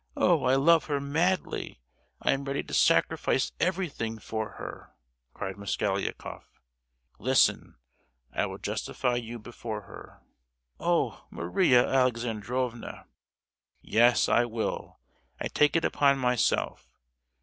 [0.17, 0.45] "Oh!
[0.45, 1.79] I love her madly!
[2.23, 4.95] I am ready to sacrifice everything for her!"
[5.35, 6.59] cried Mosgliakoff.
[7.19, 7.75] "Listen!
[8.33, 10.23] I will justify you before her."
[10.79, 13.05] "Oh, Maria Alexandrovna!"
[13.83, 14.97] "Yes, I will.
[15.39, 16.89] I take it upon myself!